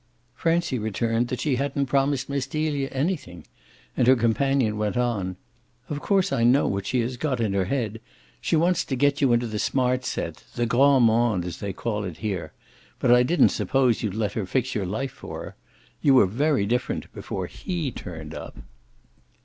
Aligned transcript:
Francie 0.33 0.79
returned 0.79 1.27
that 1.27 1.41
she 1.41 1.57
hadn't 1.57 1.85
promised 1.85 2.27
Miss 2.27 2.47
Delia 2.47 2.87
anything, 2.87 3.45
and 3.95 4.07
her 4.07 4.15
companion 4.15 4.79
went 4.79 4.97
on: 4.97 5.37
"Of 5.91 5.99
course 6.01 6.33
I 6.33 6.43
know 6.43 6.65
what 6.65 6.87
she 6.87 7.01
has 7.01 7.17
got 7.17 7.39
in 7.39 7.53
her 7.53 7.65
head: 7.65 8.01
she 8.41 8.55
wants 8.55 8.83
to 8.85 8.95
get 8.95 9.21
you 9.21 9.31
into 9.31 9.45
the 9.45 9.59
smart 9.59 10.03
set 10.03 10.43
the 10.55 10.65
grand 10.65 11.05
monde, 11.05 11.45
as 11.45 11.59
they 11.59 11.71
call 11.71 12.03
it 12.03 12.17
here; 12.17 12.51
but 12.97 13.11
I 13.11 13.21
didn't 13.21 13.49
suppose 13.49 14.01
you'd 14.01 14.15
let 14.15 14.31
her 14.33 14.47
fix 14.47 14.73
your 14.73 14.87
life 14.87 15.11
for 15.11 15.55
you. 16.01 16.09
You 16.09 16.13
were 16.15 16.25
very 16.25 16.65
different 16.65 17.13
before 17.13 17.45
HE 17.45 17.91
turned 17.91 18.33
up." 18.33 18.57